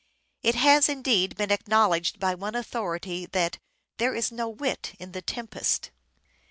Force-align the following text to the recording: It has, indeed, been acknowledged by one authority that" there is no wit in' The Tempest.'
It 0.41 0.55
has, 0.55 0.89
indeed, 0.89 1.35
been 1.37 1.51
acknowledged 1.51 2.19
by 2.19 2.33
one 2.33 2.55
authority 2.55 3.27
that" 3.27 3.59
there 3.99 4.15
is 4.15 4.31
no 4.31 4.49
wit 4.49 4.93
in' 4.97 5.11
The 5.11 5.21
Tempest.' 5.21 5.91